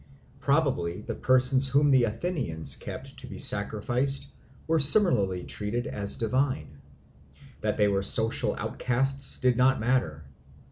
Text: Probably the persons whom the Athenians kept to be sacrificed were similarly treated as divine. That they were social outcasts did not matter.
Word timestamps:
Probably 0.39 1.01
the 1.01 1.13
persons 1.13 1.69
whom 1.69 1.91
the 1.91 2.05
Athenians 2.05 2.75
kept 2.75 3.19
to 3.19 3.27
be 3.27 3.37
sacrificed 3.37 4.31
were 4.65 4.79
similarly 4.79 5.43
treated 5.43 5.85
as 5.85 6.17
divine. 6.17 6.81
That 7.59 7.77
they 7.77 7.87
were 7.87 8.01
social 8.01 8.55
outcasts 8.55 9.37
did 9.37 9.57
not 9.57 9.79
matter. 9.79 10.23